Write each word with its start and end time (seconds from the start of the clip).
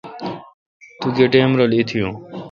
تو 0.99 1.07
گہ 1.15 1.25
ٹیم 1.33 1.49
اؘ 1.61 1.65
ایتیون۔ 1.75 2.13